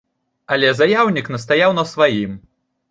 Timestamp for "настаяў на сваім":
1.37-2.31